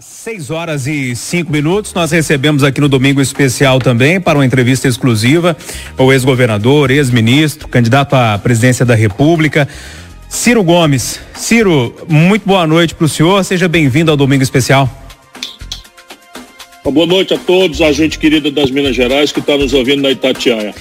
[0.00, 4.86] 6 horas e 5 minutos, nós recebemos aqui no Domingo Especial também para uma entrevista
[4.86, 5.56] exclusiva
[5.96, 9.66] o ex-governador, ex-ministro, candidato à presidência da República,
[10.28, 11.18] Ciro Gomes.
[11.34, 14.90] Ciro, muito boa noite para o senhor, seja bem-vindo ao Domingo Especial.
[16.84, 20.10] Boa noite a todos, a gente querida das Minas Gerais que está nos ouvindo na
[20.10, 20.74] Itatiaia.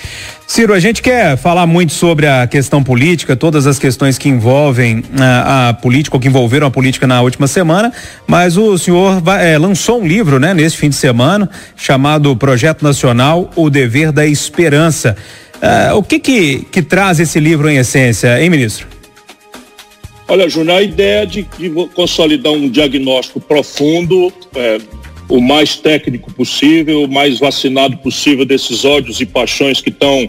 [0.48, 5.04] Ciro, a gente quer falar muito sobre a questão política, todas as questões que envolvem
[5.20, 7.92] a, ah, a política ou que envolveram a política na última semana,
[8.28, 12.84] mas o senhor vai, é, lançou um livro, né, nesse fim de semana, chamado Projeto
[12.84, 15.18] Nacional, O Dever da Esperança.
[15.60, 18.88] É, o que que, que traz esse livro em essência, hein, ministro?
[20.28, 24.80] Olha, Júnior, a ideia de, de consolidar um diagnóstico profundo, é,
[25.28, 30.28] o mais técnico possível, o mais vacinado possível desses ódios e paixões que estão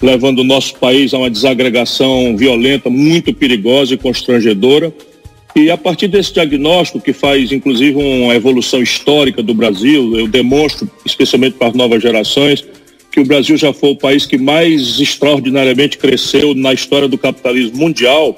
[0.00, 4.92] levando o nosso país a uma desagregação violenta, muito perigosa e constrangedora.
[5.54, 10.88] E a partir desse diagnóstico, que faz inclusive uma evolução histórica do Brasil, eu demonstro,
[11.04, 12.64] especialmente para as novas gerações,
[13.10, 17.78] que o Brasil já foi o país que mais extraordinariamente cresceu na história do capitalismo
[17.78, 18.36] mundial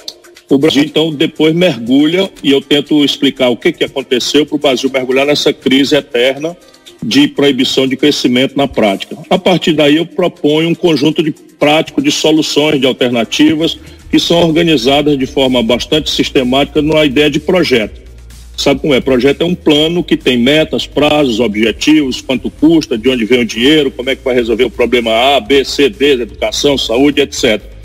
[0.51, 4.59] o Brasil, então, depois mergulha, e eu tento explicar o que, que aconteceu para o
[4.59, 6.57] Brasil mergulhar nessa crise eterna
[7.03, 9.17] de proibição de crescimento na prática.
[9.29, 13.79] A partir daí, eu proponho um conjunto de prático de soluções, de alternativas,
[14.11, 18.09] que são organizadas de forma bastante sistemática numa ideia de projeto.
[18.57, 19.01] Sabe como é?
[19.01, 23.45] Projeto é um plano que tem metas, prazos, objetivos, quanto custa, de onde vem o
[23.45, 27.78] dinheiro, como é que vai resolver o problema A, B, C, D, educação, saúde, etc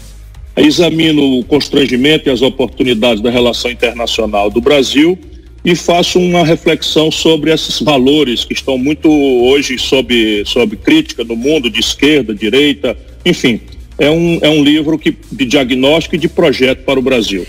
[0.55, 5.17] examino o constrangimento e as oportunidades da relação internacional do Brasil
[5.65, 11.35] e faço uma reflexão sobre esses valores que estão muito hoje sob, sob crítica no
[11.35, 13.61] mundo, de esquerda, direita, enfim.
[13.97, 17.45] É um, é um livro que, de diagnóstico e de projeto para o Brasil.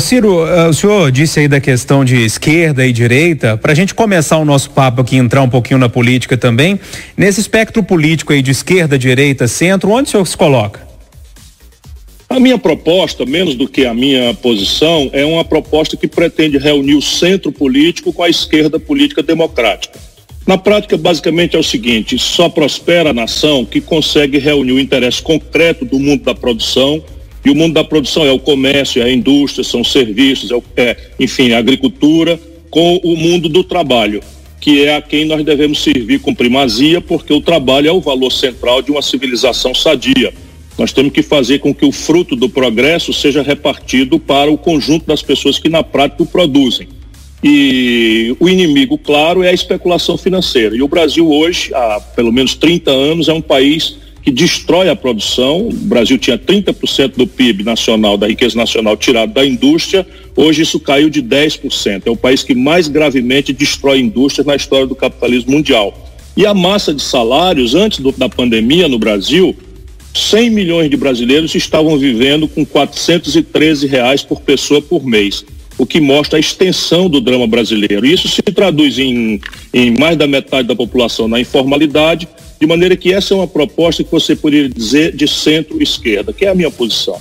[0.00, 3.56] Ciro, o senhor disse aí da questão de esquerda e direita.
[3.56, 6.80] Para a gente começar o nosso papo aqui, entrar um pouquinho na política também,
[7.16, 10.87] nesse espectro político aí de esquerda, direita, centro, onde o senhor se coloca?
[12.28, 16.94] A minha proposta, menos do que a minha posição, é uma proposta que pretende reunir
[16.94, 19.98] o centro político com a esquerda política democrática.
[20.46, 25.22] Na prática, basicamente é o seguinte: só prospera a nação que consegue reunir o interesse
[25.22, 27.02] concreto do mundo da produção,
[27.42, 30.96] e o mundo da produção é o comércio, é a indústria, são serviços, é, é
[31.18, 34.22] enfim, a agricultura, com o mundo do trabalho,
[34.60, 38.30] que é a quem nós devemos servir com primazia, porque o trabalho é o valor
[38.30, 40.30] central de uma civilização sadia
[40.78, 45.06] nós temos que fazer com que o fruto do progresso seja repartido para o conjunto
[45.06, 46.88] das pessoas que na prática o produzem.
[47.42, 50.76] E o inimigo, claro, é a especulação financeira.
[50.76, 54.96] E o Brasil hoje, há pelo menos 30 anos, é um país que destrói a
[54.96, 55.68] produção.
[55.68, 60.06] O Brasil tinha 30% do PIB nacional, da riqueza nacional, tirado da indústria.
[60.36, 62.02] Hoje isso caiu de 10%.
[62.06, 66.06] É o país que mais gravemente destrói indústrias na história do capitalismo mundial.
[66.36, 69.56] E a massa de salários, antes do, da pandemia no Brasil,
[70.18, 75.44] 100 milhões de brasileiros estavam vivendo com 413 reais por pessoa por mês,
[75.78, 78.04] o que mostra a extensão do drama brasileiro.
[78.04, 79.40] Isso se traduz em,
[79.72, 82.28] em mais da metade da população na informalidade,
[82.60, 86.48] de maneira que essa é uma proposta que você poderia dizer de centro-esquerda, que é
[86.48, 87.16] a minha posição.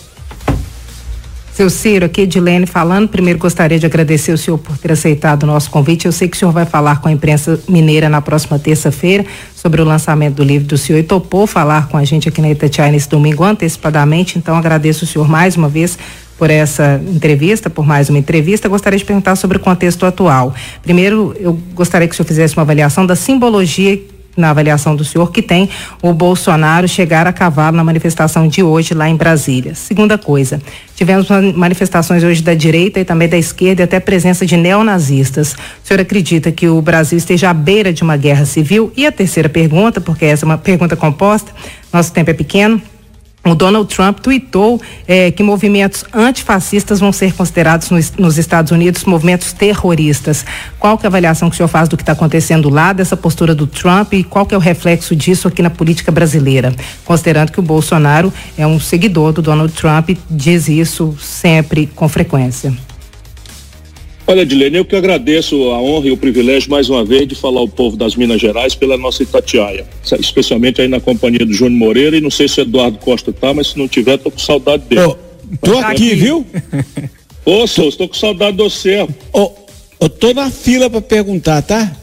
[1.58, 3.10] Seu Ciro, aqui Edilene falando.
[3.10, 6.06] Primeiro gostaria de agradecer o senhor por ter aceitado o nosso convite.
[6.06, 9.26] Eu sei que o senhor vai falar com a imprensa mineira na próxima terça-feira
[9.56, 12.52] sobre o lançamento do livro do senhor e topou falar com a gente aqui na
[12.52, 14.38] Itatiaia nesse domingo antecipadamente.
[14.38, 15.98] Então agradeço o senhor mais uma vez
[16.38, 18.70] por essa entrevista, por mais uma entrevista.
[18.70, 20.54] Gostaria de perguntar sobre o contexto atual.
[20.84, 24.00] Primeiro, eu gostaria que o senhor fizesse uma avaliação da simbologia
[24.38, 25.70] na avaliação do senhor, que tem
[26.02, 29.74] o Bolsonaro chegar a cavalo na manifestação de hoje lá em Brasília.
[29.74, 30.62] Segunda coisa,
[30.96, 35.54] tivemos manifestações hoje da direita e também da esquerda e até presença de neonazistas.
[35.54, 38.92] O senhor acredita que o Brasil esteja à beira de uma guerra civil?
[38.96, 41.52] E a terceira pergunta, porque essa é uma pergunta composta,
[41.92, 42.82] nosso tempo é pequeno.
[43.52, 49.06] O Donald Trump tweetou eh, que movimentos antifascistas vão ser considerados nos, nos, Estados Unidos
[49.06, 50.46] movimentos terroristas.
[50.80, 53.16] Qual que é a avaliação que o senhor faz do que está acontecendo lá, dessa
[53.16, 56.74] postura do Trump e qual que é o reflexo disso aqui na política brasileira?
[57.06, 62.87] Considerando que o Bolsonaro é um seguidor do Donald Trump, diz isso sempre com frequência.
[64.30, 67.62] Olha, Dilene, eu que agradeço a honra e o privilégio mais uma vez de falar
[67.62, 69.88] ao povo das Minas Gerais pela nossa Itatiaia,
[70.20, 73.54] especialmente aí na companhia do Júnior Moreira e não sei se o Eduardo Costa tá,
[73.54, 75.02] mas se não tiver, tô com saudade dele.
[75.02, 75.16] Oh,
[75.62, 76.46] tô mas, aqui, viu?
[77.46, 79.08] Ô, Souza, tô com saudade do você.
[79.32, 79.52] Oh,
[79.98, 81.96] eu tô na fila para perguntar, tá?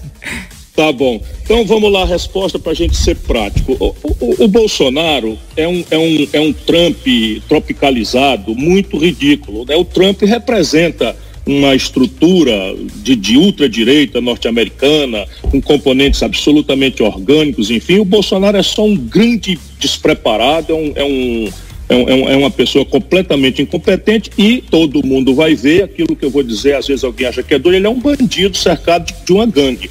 [0.74, 1.22] Tá bom.
[1.42, 3.76] Então vamos lá, a resposta para a gente ser prático.
[3.78, 7.06] O, o, o, Bolsonaro é um, é, um, é um Trump
[7.46, 9.66] tropicalizado muito ridículo.
[9.66, 9.76] Né?
[9.76, 11.14] O Trump representa
[11.46, 18.84] uma estrutura de, de ultradireita norte-americana, com componentes absolutamente orgânicos, enfim, o Bolsonaro é só
[18.84, 21.52] um grande despreparado, é um, é um
[21.86, 26.30] é, um, é, uma pessoa completamente incompetente e todo mundo vai ver aquilo que eu
[26.30, 26.76] vou dizer.
[26.76, 29.90] Às vezes alguém acha que é doido, ele é um bandido cercado de uma gangue.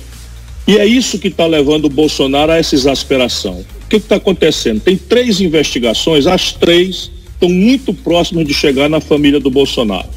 [0.68, 3.64] E é isso que está levando o Bolsonaro a essa exasperação.
[3.86, 4.80] O que está acontecendo?
[4.80, 10.10] Tem três investigações, as três estão muito próximas de chegar na família do Bolsonaro.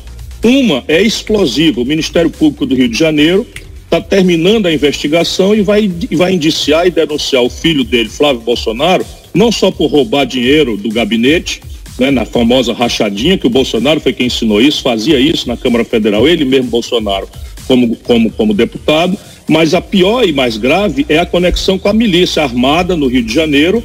[0.42, 1.80] Uma é explosiva.
[1.80, 3.46] O Ministério Público do Rio de Janeiro
[3.84, 9.04] está terminando a investigação e vai, vai indiciar e denunciar o filho dele, Flávio Bolsonaro,
[9.32, 11.60] não só por roubar dinheiro do gabinete,
[11.98, 15.84] né, na famosa rachadinha, que o Bolsonaro foi quem ensinou isso, fazia isso na Câmara
[15.84, 17.28] Federal, ele mesmo, Bolsonaro,
[17.66, 19.16] como, como, como deputado,
[19.48, 23.22] mas a pior e mais grave é a conexão com a milícia armada no Rio
[23.22, 23.82] de Janeiro,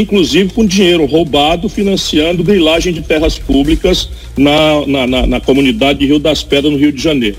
[0.00, 6.06] inclusive com dinheiro roubado, financiando grilagem de terras públicas na, na, na, na comunidade de
[6.06, 7.36] Rio das Pedras, no Rio de Janeiro.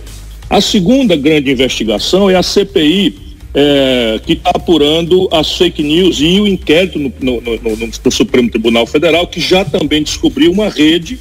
[0.50, 6.39] A segunda grande investigação é a CPI, é, que está apurando as fake news e
[6.39, 11.19] o inquérito no, no, no, no, Supremo Tribunal Federal, que já também descobriu uma rede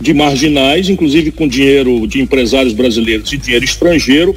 [0.00, 4.34] de marginais, inclusive com dinheiro de empresários brasileiros e dinheiro estrangeiro,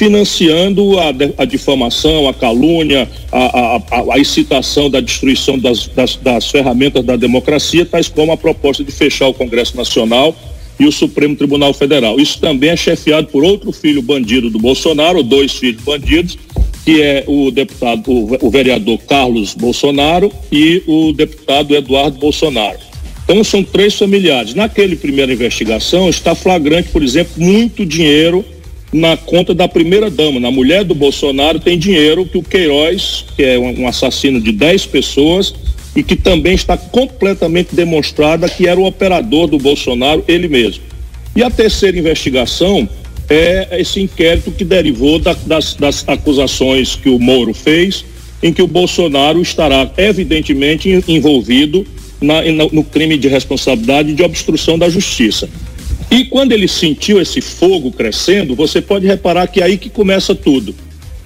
[0.00, 6.50] financiando a, a difamação, a calúnia, a, a, a, incitação da destruição das, das, das
[6.50, 10.34] ferramentas da democracia, tais como a proposta de fechar o Congresso Nacional
[10.78, 12.18] e o Supremo Tribunal Federal.
[12.18, 16.38] Isso também é chefiado por outro filho bandido do Bolsonaro, dois filhos bandidos,
[16.82, 18.10] que é o deputado,
[18.40, 22.78] o vereador Carlos Bolsonaro e o deputado Eduardo Bolsonaro.
[23.24, 24.54] Então são três familiares.
[24.54, 28.42] Naquele primeira investigação está flagrante, por exemplo, muito dinheiro
[28.92, 30.40] na conta da primeira dama.
[30.40, 34.86] Na mulher do Bolsonaro tem dinheiro que o Queiroz, que é um, assassino de 10
[34.86, 35.54] pessoas,
[35.94, 40.82] e que também está completamente demonstrada que era o operador do Bolsonaro, ele mesmo.
[41.34, 42.88] E a terceira investigação
[43.28, 48.04] é esse inquérito que derivou da, das, das acusações que o Moro fez,
[48.42, 51.86] em que o Bolsonaro estará evidentemente envolvido
[52.20, 52.42] na,
[52.72, 55.48] no crime de responsabilidade de obstrução da justiça.
[56.10, 60.34] E quando ele sentiu esse fogo crescendo, você pode reparar que é aí que começa
[60.34, 60.74] tudo.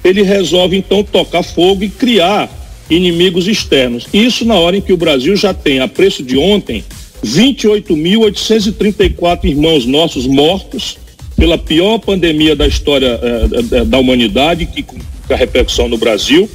[0.04, 2.50] Ele resolve então tocar fogo e criar
[2.90, 4.06] inimigos externos.
[4.12, 6.84] Isso na hora em que o Brasil já tem, a preço de ontem,
[7.24, 10.98] 28.834 irmãos nossos mortos
[11.34, 14.98] pela pior pandemia da história eh, eh, da humanidade, que com
[15.30, 16.46] a repercussão no Brasil,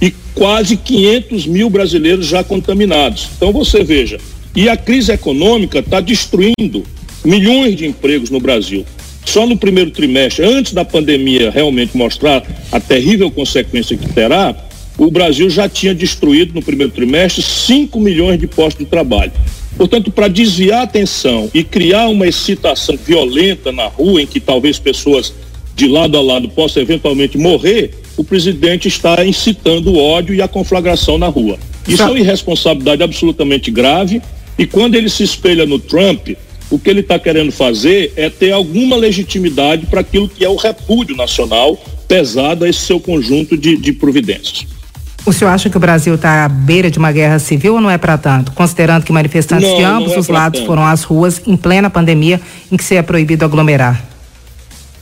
[0.00, 3.28] e quase 500 mil brasileiros já contaminados.
[3.36, 4.18] Então você veja,
[4.56, 6.84] e a crise econômica está destruindo
[7.24, 8.84] milhões de empregos no Brasil.
[9.24, 14.54] Só no primeiro trimestre, antes da pandemia realmente mostrar a terrível consequência que terá,
[14.98, 19.32] o Brasil já tinha destruído no primeiro trimestre 5 milhões de postos de trabalho.
[19.76, 24.78] Portanto, para desviar a atenção e criar uma excitação violenta na rua, em que talvez
[24.78, 25.34] pessoas
[25.74, 30.46] de lado a lado possam eventualmente morrer, o presidente está incitando o ódio e a
[30.46, 31.58] conflagração na rua.
[31.88, 34.22] Isso é uma irresponsabilidade absolutamente grave.
[34.56, 36.28] E quando ele se espelha no Trump,
[36.74, 40.56] o que ele está querendo fazer é ter alguma legitimidade para aquilo que é o
[40.56, 44.66] repúdio nacional pesado a esse seu conjunto de, de providências.
[45.24, 47.88] O senhor acha que o Brasil está à beira de uma guerra civil ou não
[47.88, 48.50] é para tanto?
[48.50, 50.66] Considerando que manifestantes não, de ambos é os lados tanto.
[50.66, 52.40] foram às ruas em plena pandemia
[52.72, 54.04] em que se é proibido aglomerar.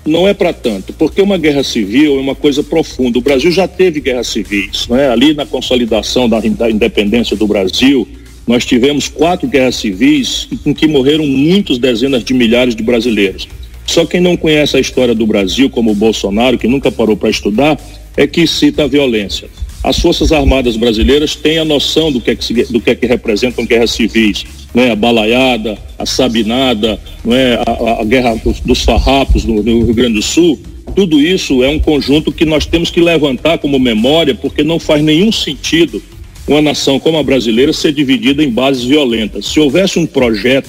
[0.04, 3.18] Não é para tanto, porque uma guerra civil é uma coisa profunda.
[3.18, 5.08] O Brasil já teve guerras civis, não é?
[5.08, 8.06] Ali na consolidação da, da independência do Brasil,
[8.46, 13.48] nós tivemos quatro guerras civis em que morreram muitas dezenas de milhares de brasileiros.
[13.86, 17.30] Só quem não conhece a história do Brasil, como o Bolsonaro, que nunca parou para
[17.30, 17.78] estudar,
[18.16, 19.48] é que cita a violência
[19.82, 23.06] as Forças Armadas brasileiras têm a noção do que é que, do que, é que
[23.06, 24.92] representam guerras civis, né?
[24.92, 27.54] a balaiada, a sabinada, não é?
[27.54, 30.58] a, a guerra dos, dos farrapos no, no Rio Grande do Sul.
[30.94, 35.02] Tudo isso é um conjunto que nós temos que levantar como memória, porque não faz
[35.02, 36.00] nenhum sentido
[36.46, 39.46] uma nação como a brasileira ser dividida em bases violentas.
[39.46, 40.68] Se houvesse um projeto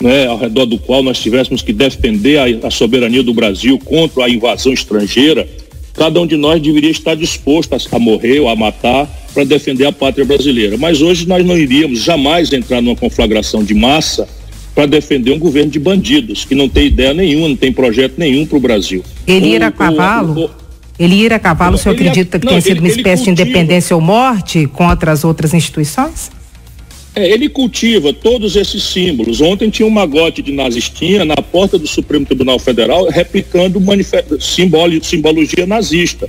[0.00, 4.24] né, ao redor do qual nós tivéssemos que defender a, a soberania do Brasil contra
[4.24, 5.48] a invasão estrangeira,
[5.94, 9.86] cada um de nós deveria estar disposto a, a morrer ou a matar para defender
[9.86, 10.76] a pátria brasileira.
[10.76, 14.28] Mas hoje nós não iríamos jamais entrar numa conflagração de massa
[14.74, 18.44] para defender um governo de bandidos, que não tem ideia nenhuma, não tem projeto nenhum
[18.44, 19.02] para o Brasil.
[19.26, 20.50] Ele ir a cavalo?
[20.98, 23.94] Ele ir a cavalo, o senhor acredita que não, tem sido uma espécie de independência
[23.94, 26.30] ou morte contra as outras instituições?
[27.14, 29.40] É, ele cultiva todos esses símbolos.
[29.40, 33.82] Ontem tinha um magote de nazistinha na porta do Supremo Tribunal Federal replicando
[34.38, 36.28] simbolo, simbologia nazista,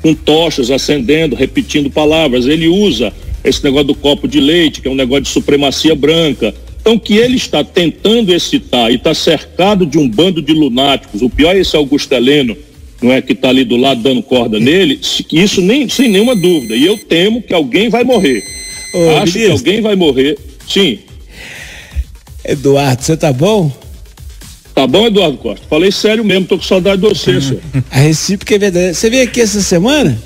[0.00, 2.46] com tochas acendendo, repetindo palavras.
[2.46, 6.54] Ele usa esse negócio do copo de leite, que é um negócio de supremacia branca.
[6.80, 11.28] Então, que ele está tentando excitar e está cercado de um bando de lunáticos, o
[11.28, 12.56] pior é esse Augusto Heleno,
[13.00, 15.00] não é que está ali do lado dando corda nele,
[15.32, 16.74] isso nem sem nenhuma dúvida.
[16.74, 18.42] E eu temo que alguém vai morrer.
[18.94, 19.42] Ô, Acho ministro.
[19.42, 20.38] que alguém vai morrer.
[20.68, 20.98] Sim.
[22.44, 23.70] Eduardo, você tá bom?
[24.74, 25.66] Tá bom, Eduardo Costa?
[25.68, 27.60] Falei sério mesmo, tô com saudade de você, senhor.
[27.90, 28.94] A recíproca é verdade.
[28.96, 30.20] Você veio aqui essa semana?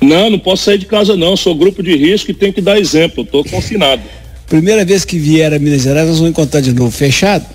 [0.00, 1.36] Não, não posso sair de casa não.
[1.36, 3.24] Sou grupo de risco e tenho que dar exemplo.
[3.24, 4.02] Tô confinado.
[4.48, 6.90] Primeira vez que vier a Minas Gerais, nós vamos encontrar de novo.
[6.90, 7.46] Fechado?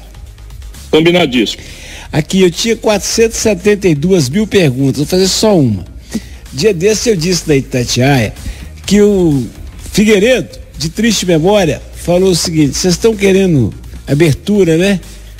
[0.89, 1.61] Combinadíssimo.
[2.11, 5.85] Aqui eu tinha 472 mil perguntas, vou fazer só uma.
[6.53, 8.33] Dia desse eu disse na Itatiaia
[8.85, 9.45] que o
[9.91, 13.73] Figueiredo, de triste memória, falou o seguinte: vocês estão querendo
[14.07, 14.99] abertura, né?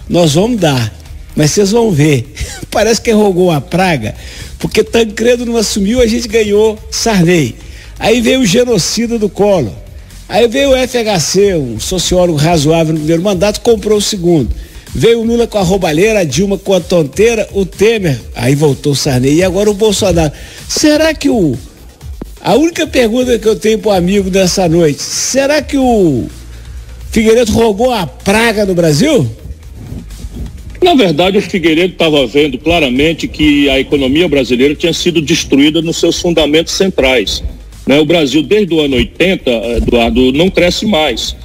[0.09, 0.93] Nós vamos dar,
[1.35, 2.33] mas vocês vão ver.
[2.69, 4.13] Parece que rogou a praga,
[4.59, 7.55] porque Tancredo não assumiu, a gente ganhou Sarney.
[7.99, 9.73] Aí veio o genocida do Collor.
[10.29, 14.53] Aí veio o FHC, um sociólogo razoável no primeiro mandato, comprou o segundo.
[14.97, 18.93] Veio o Lula com a roubalheira, a Dilma com a tonteira, o Temer, aí voltou
[18.93, 20.33] o Sarney e agora o Bolsonaro.
[20.67, 21.55] Será que o.
[22.41, 26.25] A única pergunta que eu tenho para o amigo dessa noite, será que o
[27.11, 29.29] Figueiredo roubou a praga no Brasil?
[30.81, 35.97] Na verdade, o Figueiredo estava vendo claramente que a economia brasileira tinha sido destruída nos
[35.97, 37.43] seus fundamentos centrais.
[37.85, 37.99] Né?
[37.99, 41.35] O Brasil, desde o ano 80, Eduardo, não cresce mais.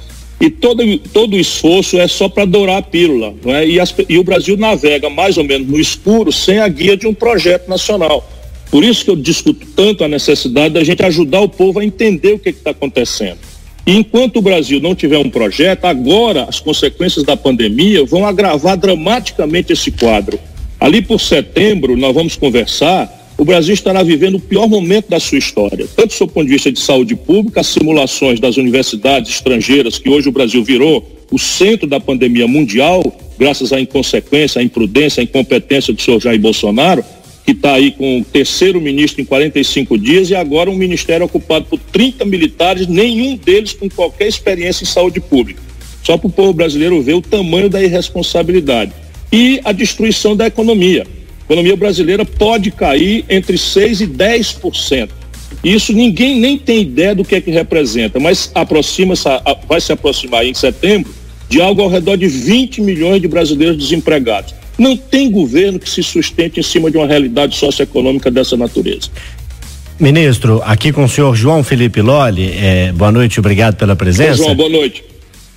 [0.43, 3.33] E todo, todo esforço é só para dourar a pílula.
[3.45, 3.65] É?
[3.65, 7.07] E, as, e o Brasil navega mais ou menos no escuro sem a guia de
[7.07, 8.29] um projeto nacional.
[8.69, 12.33] Por isso que eu discuto tanto a necessidade da gente ajudar o povo a entender
[12.33, 13.37] o que está acontecendo.
[13.87, 18.75] E enquanto o Brasil não tiver um projeto, agora as consequências da pandemia vão agravar
[18.75, 20.37] dramaticamente esse quadro.
[20.77, 25.37] Ali por setembro, nós vamos conversar o Brasil estará vivendo o pior momento da sua
[25.37, 29.97] história, tanto do seu ponto de vista de saúde pública, as simulações das universidades estrangeiras,
[29.97, 33.01] que hoje o Brasil virou o centro da pandemia mundial,
[33.37, 37.03] graças à inconsequência, à imprudência, à incompetência do senhor Jair Bolsonaro,
[37.43, 41.65] que está aí com o terceiro ministro em 45 dias e agora um ministério ocupado
[41.65, 45.61] por 30 militares, nenhum deles com qualquer experiência em saúde pública.
[46.03, 48.93] Só para o povo brasileiro ver o tamanho da irresponsabilidade.
[49.31, 51.05] E a destruição da economia
[51.43, 55.09] a economia brasileira pode cair entre 6% e 10%.
[55.63, 59.13] Isso ninguém nem tem ideia do que é que representa, mas aproxima
[59.67, 61.13] vai se aproximar em setembro
[61.47, 64.55] de algo ao redor de 20 milhões de brasileiros desempregados.
[64.77, 69.09] Não tem governo que se sustente em cima de uma realidade socioeconômica dessa natureza.
[69.99, 74.37] Ministro, aqui com o senhor João Felipe Lolli, é, boa noite, obrigado pela presença.
[74.37, 75.12] João, boa noite.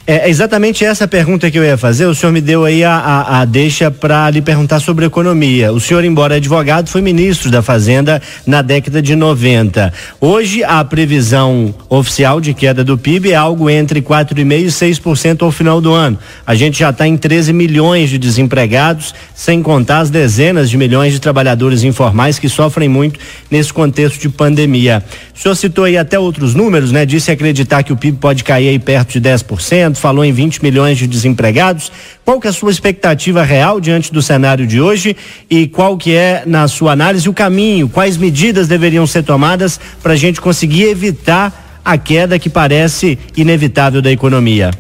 [0.08, 2.06] É exatamente essa pergunta que eu ia fazer.
[2.06, 5.72] O senhor me deu aí a, a, a deixa para lhe perguntar sobre economia.
[5.72, 9.92] O senhor, embora advogado, foi ministro da Fazenda na década de 90.
[10.20, 15.50] Hoje, a previsão oficial de queda do PIB é algo entre 4,5% e 6% ao
[15.50, 16.16] final do ano.
[16.46, 21.14] A gente já está em 13 milhões de desempregados, sem contar as dezenas de milhões
[21.14, 23.18] de trabalhadores informais que sofrem muito
[23.50, 25.02] nesse contexto de pandemia.
[25.34, 27.04] O senhor citou aí até outros números, né?
[27.04, 30.98] Disse acreditar que o PIB pode cair aí perto de 10% falou em 20 milhões
[30.98, 31.90] de desempregados.
[32.24, 35.16] Qual que é a sua expectativa real diante do cenário de hoje
[35.48, 37.88] e qual que é, na sua análise, o caminho?
[37.88, 44.02] Quais medidas deveriam ser tomadas para a gente conseguir evitar a queda que parece inevitável
[44.02, 44.70] da economia?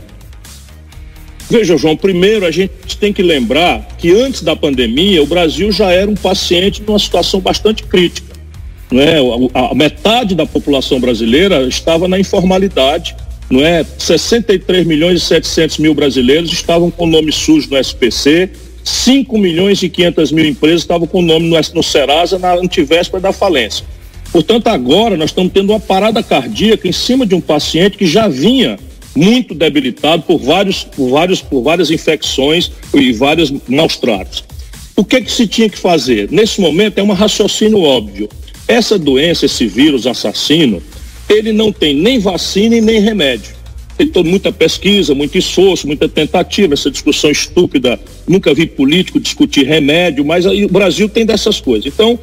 [1.48, 5.92] Veja, João, primeiro a gente tem que lembrar que antes da pandemia o Brasil já
[5.92, 8.34] era um paciente numa situação bastante crítica.
[8.90, 9.18] Né?
[9.54, 13.14] A, a metade da população brasileira estava na informalidade
[13.50, 13.84] não é?
[13.98, 18.50] 63 milhões e 700 mil brasileiros estavam com nome sujo no SPC,
[18.84, 23.32] 5 milhões e 500 mil empresas estavam com nome no, no Serasa na antivéspera da
[23.32, 23.84] falência.
[24.32, 28.28] Portanto, agora nós estamos tendo uma parada cardíaca em cima de um paciente que já
[28.28, 28.78] vinha
[29.14, 34.44] muito debilitado por vários, por vários, por várias infecções e vários maus tratos.
[34.94, 36.30] O que que se tinha que fazer?
[36.30, 38.28] Nesse momento é um raciocínio óbvio.
[38.68, 40.82] Essa doença, esse vírus assassino,
[41.28, 43.54] ele não tem nem vacina e nem remédio.
[43.96, 47.98] Tem toda muita pesquisa, muito esforço, muita tentativa, essa discussão estúpida.
[48.28, 51.86] Nunca vi político discutir remédio, mas aí o Brasil tem dessas coisas.
[51.86, 52.18] Então,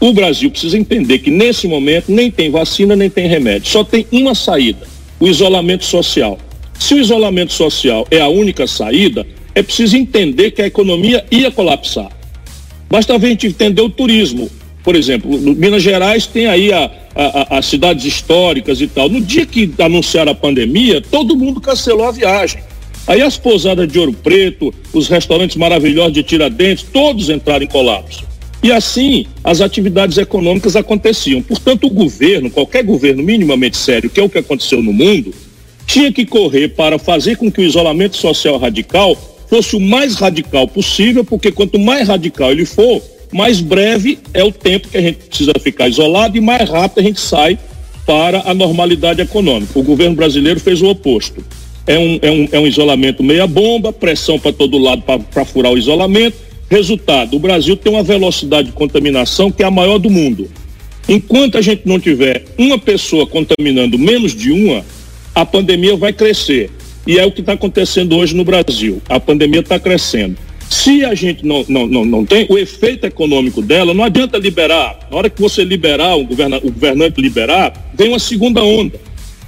[0.00, 3.68] o Brasil precisa entender que nesse momento nem tem vacina, nem tem remédio.
[3.68, 4.86] Só tem uma saída:
[5.20, 6.38] o isolamento social.
[6.76, 11.52] Se o isolamento social é a única saída, é preciso entender que a economia ia
[11.52, 12.10] colapsar.
[12.90, 14.50] Basta a gente entender o turismo.
[14.82, 19.08] Por exemplo, no Minas Gerais tem aí a, as cidades históricas e tal.
[19.08, 22.62] No dia que anunciaram a pandemia, todo mundo cancelou a viagem.
[23.06, 28.24] Aí as pousadas de Ouro Preto, os restaurantes maravilhosos de Tiradentes, todos entraram em colapso.
[28.62, 31.42] E assim as atividades econômicas aconteciam.
[31.42, 35.34] Portanto, o governo, qualquer governo minimamente sério, que é o que aconteceu no mundo,
[35.84, 39.16] tinha que correr para fazer com que o isolamento social radical
[39.48, 44.52] fosse o mais radical possível, porque quanto mais radical ele for, mais breve é o
[44.52, 47.58] tempo que a gente precisa ficar isolado e mais rápido a gente sai
[48.06, 49.78] para a normalidade econômica.
[49.78, 51.42] O governo brasileiro fez o oposto.
[51.86, 55.72] É um, é um, é um isolamento meia bomba, pressão para todo lado para furar
[55.72, 56.36] o isolamento.
[56.70, 60.48] Resultado: o Brasil tem uma velocidade de contaminação que é a maior do mundo.
[61.08, 64.84] Enquanto a gente não tiver uma pessoa contaminando menos de uma,
[65.34, 66.70] a pandemia vai crescer.
[67.04, 69.02] E é o que está acontecendo hoje no Brasil.
[69.08, 70.36] A pandemia está crescendo.
[70.72, 75.06] Se a gente não, não, não, não tem o efeito econômico dela, não adianta liberar.
[75.10, 78.98] Na hora que você liberar, o, governa, o governante liberar, vem uma segunda onda.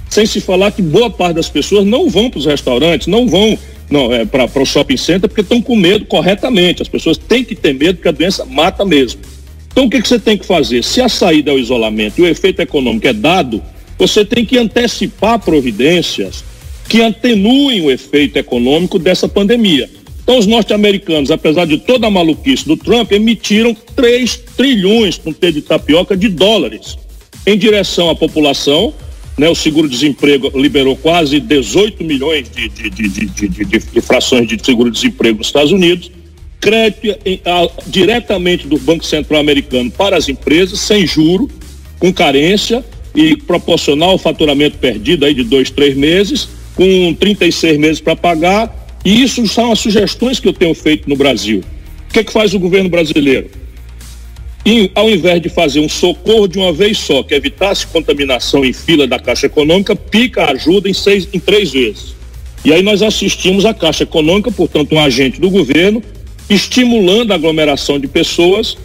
[0.07, 3.57] Sem se falar que boa parte das pessoas não vão para os restaurantes, não vão
[3.89, 6.83] não, é, para o shopping center porque estão com medo corretamente.
[6.83, 9.19] As pessoas têm que ter medo porque a doença mata mesmo.
[9.71, 10.83] Então o que, que você tem que fazer?
[10.83, 13.63] Se a saída é o isolamento e o efeito econômico é dado,
[13.97, 16.43] você tem que antecipar providências
[16.87, 19.89] que atenuem o efeito econômico dessa pandemia.
[20.25, 25.51] Então, os norte-americanos, apesar de toda a maluquice do Trump, emitiram 3 trilhões, com T
[25.51, 26.97] de tapioca, de dólares
[27.45, 28.91] em direção à população.
[29.37, 29.47] Né?
[29.47, 35.71] O seguro-desemprego liberou quase 18 milhões de, de, de, de frações de seguro-desemprego nos Estados
[35.71, 36.11] Unidos.
[36.59, 41.47] Crédito em, a, diretamente do Banco Central Americano para as empresas, sem juro,
[41.99, 48.01] com carência e proporcional ao faturamento perdido aí de dois, três meses com 36 meses
[48.01, 51.63] para pagar, e isso são as sugestões que eu tenho feito no Brasil.
[52.09, 53.51] O que, é que faz o governo brasileiro?
[54.65, 58.73] E, ao invés de fazer um socorro de uma vez só, que evitasse contaminação em
[58.73, 62.15] fila da Caixa Econômica, pica a ajuda em, seis, em três vezes.
[62.63, 66.01] E aí nós assistimos a Caixa Econômica, portanto, um agente do governo,
[66.49, 68.75] estimulando a aglomeração de pessoas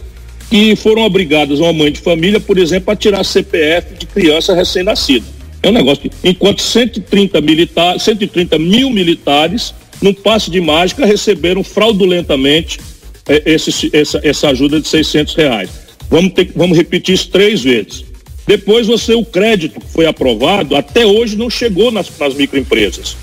[0.51, 5.25] que foram obrigadas, uma mãe de família, por exemplo, a tirar CPF de criança recém-nascida.
[5.63, 11.63] É um negócio que, enquanto 130 militares, 130 mil militares, num passe de mágica, receberam
[11.63, 12.79] fraudulentamente
[13.27, 15.69] é, esse, essa, essa ajuda de 600 reais.
[16.09, 18.03] Vamos, ter, vamos repetir isso três vezes.
[18.47, 23.15] Depois você, o crédito que foi aprovado, até hoje não chegou nas, nas microempresas.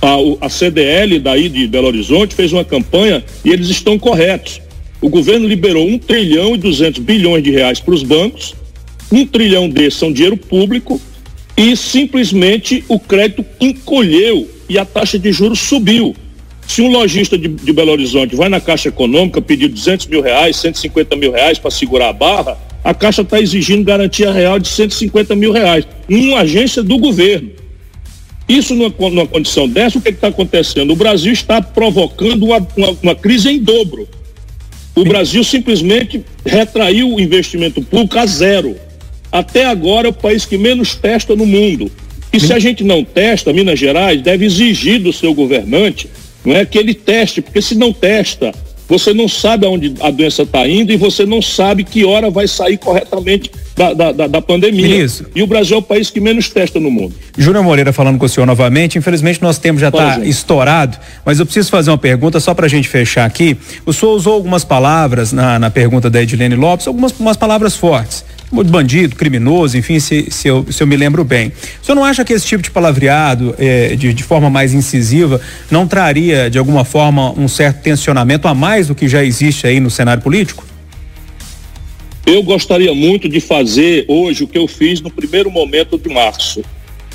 [0.00, 4.60] A, a CDL daí de Belo Horizonte fez uma campanha e eles estão corretos.
[5.00, 8.54] O governo liberou 1 trilhão e 200 bilhões de reais para os bancos.
[9.10, 11.00] Um trilhão desses são dinheiro público
[11.56, 16.14] e simplesmente o crédito encolheu e a taxa de juros subiu.
[16.66, 20.56] Se um lojista de, de Belo Horizonte vai na Caixa Econômica pedir 200 mil reais,
[20.56, 25.34] 150 mil reais para segurar a barra, a Caixa está exigindo garantia real de 150
[25.36, 27.50] mil reais, uma agência do governo.
[28.48, 30.92] Isso numa, numa condição dessa, o que está acontecendo?
[30.92, 34.08] O Brasil está provocando uma, uma, uma crise em dobro.
[34.94, 38.76] O Brasil simplesmente retraiu o investimento público a zero.
[39.30, 41.90] Até agora é o país que menos testa no mundo.
[42.32, 46.08] E se a gente não testa, Minas Gerais deve exigir do seu governante
[46.44, 48.52] não é que ele teste, porque se não testa,
[48.88, 52.48] você não sabe aonde a doença está indo e você não sabe que hora vai
[52.48, 55.04] sair corretamente da, da, da, da pandemia.
[55.04, 55.24] Isso.
[55.34, 57.14] E o Brasil é o país que menos testa no mundo.
[57.38, 58.98] Júnior Moreira falando com o senhor novamente.
[58.98, 62.68] Infelizmente, nosso tempo já está estourado, mas eu preciso fazer uma pergunta só para a
[62.68, 63.56] gente fechar aqui.
[63.86, 68.24] O senhor usou algumas palavras na, na pergunta da Edilene Lopes, algumas umas palavras fortes
[68.52, 71.52] bandido, criminoso, enfim, se, se, eu, se eu me lembro bem.
[71.82, 75.40] O senhor não acha que esse tipo de palavreado, eh, de, de forma mais incisiva,
[75.70, 79.80] não traria, de alguma forma, um certo tensionamento a mais do que já existe aí
[79.80, 80.64] no cenário político?
[82.26, 86.62] Eu gostaria muito de fazer hoje o que eu fiz no primeiro momento de março.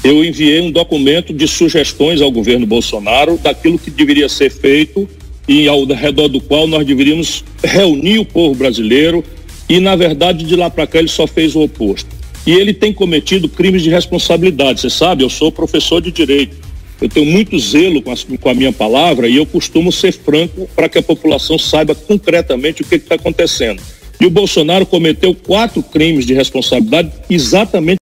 [0.04, 5.08] Eu enviei um documento de sugestões ao governo Bolsonaro daquilo que deveria ser feito
[5.48, 9.24] e ao redor do qual nós deveríamos reunir o povo brasileiro,
[9.70, 12.16] e, na verdade, de lá para cá ele só fez o oposto.
[12.46, 14.80] E ele tem cometido crimes de responsabilidade.
[14.80, 16.56] Você sabe, eu sou professor de direito.
[17.02, 20.68] Eu tenho muito zelo com a, com a minha palavra e eu costumo ser franco
[20.76, 23.82] para que a população saiba concretamente o que está acontecendo.
[24.20, 27.98] E o Bolsonaro cometeu quatro crimes de responsabilidade exatamente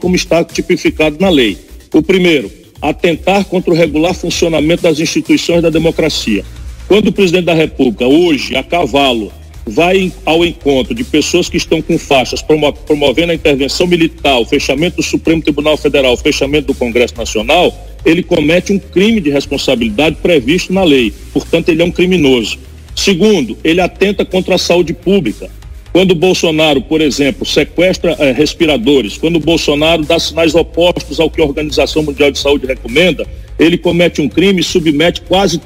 [0.00, 1.58] como está tipificado na lei.
[1.92, 6.44] O primeiro, atentar contra o regular funcionamento das instituições da democracia.
[6.86, 9.32] Quando o presidente da República, hoje, a cavalo,
[9.68, 12.42] vai ao encontro de pessoas que estão com faixas
[12.86, 17.74] promovendo a intervenção militar, o fechamento do Supremo Tribunal Federal, o fechamento do Congresso Nacional,
[18.04, 21.12] ele comete um crime de responsabilidade previsto na lei.
[21.32, 22.58] Portanto, ele é um criminoso.
[22.94, 25.50] Segundo, ele atenta contra a saúde pública.
[25.92, 31.30] Quando o Bolsonaro, por exemplo, sequestra eh, respiradores, quando o Bolsonaro dá sinais opostos ao
[31.30, 33.26] que a Organização Mundial de Saúde recomenda,
[33.58, 35.60] ele comete um crime e submete quase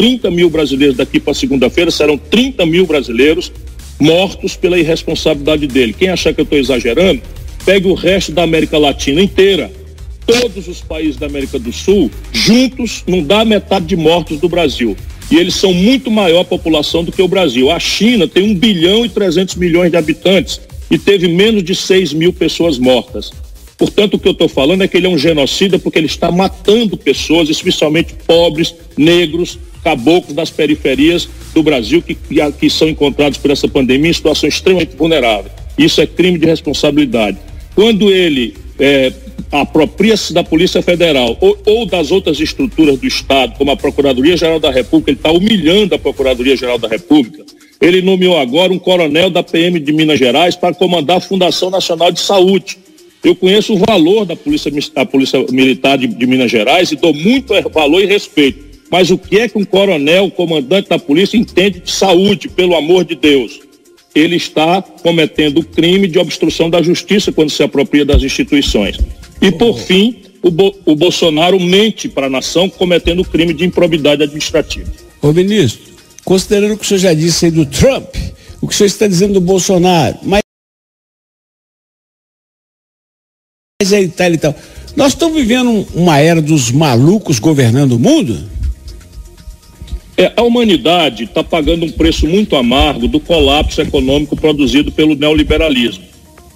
[0.00, 3.52] 30 mil brasileiros daqui para segunda-feira, serão 30 mil brasileiros
[4.00, 5.92] mortos pela irresponsabilidade dele.
[5.92, 7.20] Quem achar que eu estou exagerando,
[7.66, 9.70] pegue o resto da América Latina inteira.
[10.24, 14.96] Todos os países da América do Sul, juntos, não dá metade de mortos do Brasil.
[15.30, 17.70] E eles são muito maior população do que o Brasil.
[17.70, 22.14] A China tem 1 bilhão e 300 milhões de habitantes e teve menos de 6
[22.14, 23.30] mil pessoas mortas.
[23.76, 26.32] Portanto, o que eu estou falando é que ele é um genocida porque ele está
[26.32, 32.16] matando pessoas, especialmente pobres, negros, caboclos das periferias do Brasil que,
[32.58, 35.50] que são encontrados por essa pandemia em situação extremamente vulnerável.
[35.76, 37.38] Isso é crime de responsabilidade.
[37.74, 39.12] Quando ele é,
[39.50, 44.70] apropria-se da Polícia Federal ou, ou, das outras estruturas do Estado, como a Procuradoria-Geral da
[44.70, 47.44] República, ele está humilhando a Procuradoria-Geral da República.
[47.80, 52.12] Ele nomeou agora um coronel da PM de Minas Gerais para comandar a Fundação Nacional
[52.12, 52.78] de Saúde.
[53.24, 57.12] Eu conheço o valor da Polícia, da polícia Militar de, de Minas Gerais e dou
[57.12, 58.69] muito valor e respeito.
[58.90, 63.04] Mas o que é que um coronel, comandante da polícia, entende de saúde, pelo amor
[63.04, 63.60] de Deus?
[64.14, 68.98] Ele está cometendo o crime de obstrução da justiça quando se apropria das instituições.
[69.40, 73.64] E, por fim, o, Bo o Bolsonaro mente para a nação cometendo o crime de
[73.64, 74.90] improbidade administrativa.
[75.22, 75.80] Ô ministro,
[76.24, 78.08] considerando o que o senhor já disse aí do Trump,
[78.60, 80.40] o que o senhor está dizendo do Bolsonaro, mas
[83.92, 84.54] é e tal e tal.
[84.96, 88.38] Nós estamos vivendo uma era dos malucos governando o mundo?
[90.20, 96.04] É, a humanidade está pagando um preço muito amargo do colapso econômico produzido pelo neoliberalismo.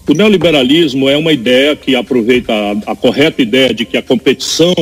[0.06, 4.74] O neoliberalismo é uma ideia que aproveita a, a correta ideia de que a competição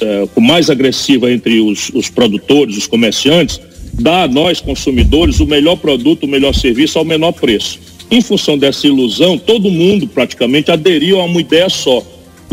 [0.00, 3.60] é, mais agressiva entre os, os produtores, os comerciantes,
[3.92, 7.78] dá a nós consumidores o melhor produto, o melhor serviço ao menor preço.
[8.10, 12.02] Em função dessa ilusão, todo mundo praticamente aderiu a uma ideia só.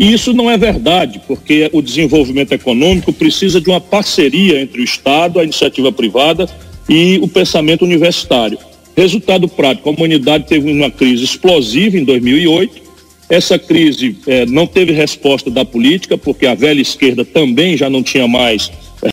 [0.00, 4.84] E isso não é verdade, porque o desenvolvimento econômico precisa de uma parceria entre o
[4.84, 6.48] Estado, a iniciativa privada
[6.88, 8.58] e o pensamento universitário.
[8.96, 12.80] Resultado prático: a humanidade teve uma crise explosiva em 2008.
[13.28, 18.02] Essa crise eh, não teve resposta da política, porque a velha esquerda também já não
[18.02, 19.10] tinha mais eh,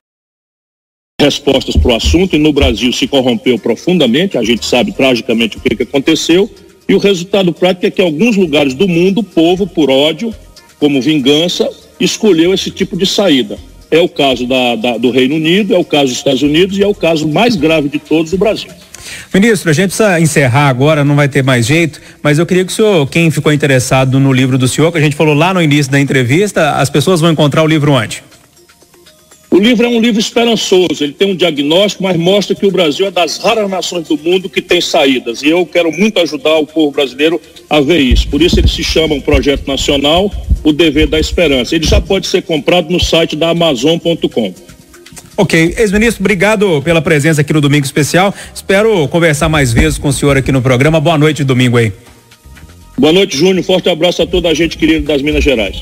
[1.20, 4.38] respostas para o assunto, e no Brasil se corrompeu profundamente.
[4.38, 6.50] A gente sabe tragicamente o que, que aconteceu.
[6.88, 10.34] E o resultado prático é que em alguns lugares do mundo, o povo, por ódio,
[10.80, 13.58] como vingança, escolheu esse tipo de saída.
[13.90, 16.84] É o caso da, da, do Reino Unido, é o caso dos Estados Unidos e
[16.84, 18.70] é o caso mais grave de todos do Brasil.
[19.34, 22.72] Ministro, a gente precisa encerrar agora, não vai ter mais jeito, mas eu queria que
[22.72, 25.62] o senhor, quem ficou interessado no livro do senhor, que a gente falou lá no
[25.62, 28.22] início da entrevista, as pessoas vão encontrar o livro onde?
[29.58, 33.08] O livro é um livro esperançoso, ele tem um diagnóstico, mas mostra que o Brasil
[33.08, 35.42] é das raras nações do mundo que tem saídas.
[35.42, 38.28] E eu quero muito ajudar o povo brasileiro a ver isso.
[38.28, 40.32] Por isso ele se chama um projeto nacional,
[40.64, 41.74] o dever da esperança.
[41.74, 44.54] Ele já pode ser comprado no site da Amazon.com.
[45.36, 48.32] Ok, ex-ministro, obrigado pela presença aqui no Domingo Especial.
[48.54, 51.00] Espero conversar mais vezes com o senhor aqui no programa.
[51.00, 51.92] Boa noite, domingo aí.
[52.96, 53.66] Boa noite, Júnior.
[53.66, 55.80] Forte abraço a toda a gente querida das Minas Gerais.